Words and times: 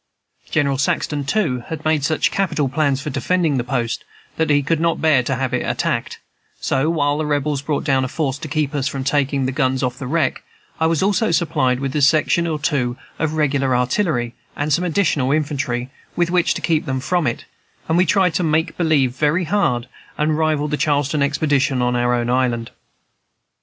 General 0.49 0.79
Saxton, 0.79 1.25
too, 1.25 1.59
had 1.67 1.85
made 1.85 2.03
such 2.03 2.31
capital 2.31 2.67
plans 2.67 2.99
for 2.99 3.11
defending 3.11 3.57
the 3.57 3.63
post 3.63 4.03
that 4.35 4.49
he 4.49 4.63
could 4.63 4.79
not 4.79 4.99
bear 4.99 5.17
not 5.19 5.27
to 5.27 5.35
have 5.35 5.53
it 5.53 5.59
attacked; 5.63 6.17
so, 6.59 6.89
while 6.89 7.19
the 7.19 7.25
Rebels 7.27 7.61
brought 7.61 7.83
down 7.83 8.03
a 8.03 8.07
force 8.07 8.39
to 8.39 8.47
keep 8.47 8.73
us 8.73 8.87
from 8.87 9.03
taking 9.03 9.45
the 9.45 9.51
guns 9.51 9.83
off 9.83 9.99
the 9.99 10.07
wreck, 10.07 10.41
I 10.79 10.87
was 10.87 11.03
also 11.03 11.29
supplied 11.29 11.79
with 11.79 11.95
a 11.95 12.01
section 12.01 12.47
or 12.47 12.57
two 12.57 12.97
of 13.19 13.33
regular 13.33 13.75
artillery, 13.77 14.33
and 14.55 14.73
some 14.73 14.83
additional 14.85 15.31
infantry, 15.31 15.91
with 16.15 16.31
which 16.31 16.55
to 16.55 16.61
keep 16.63 16.87
them 16.87 16.99
from 16.99 17.27
it; 17.27 17.45
and 17.87 17.95
we 17.95 18.07
tried 18.07 18.33
to 18.33 18.43
"make 18.43 18.75
believe 18.77 19.15
very 19.15 19.43
hard," 19.43 19.87
and 20.17 20.35
rival 20.35 20.67
the 20.67 20.77
Charleston 20.77 21.21
expedition 21.21 21.79
on 21.79 21.95
our 21.95 22.15
own 22.15 22.27
island. 22.27 22.71